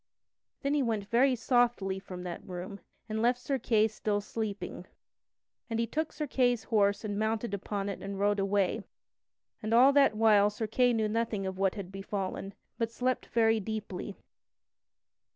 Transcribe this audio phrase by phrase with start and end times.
[0.63, 4.87] Then he went very softly from that room, and left Sir Kay still sleeping.
[5.69, 8.83] And he took Sir Kay's horse and mounted upon it and rode away;
[9.61, 14.17] and all that while Sir Kay knew not what had befallen, but slept very deeply.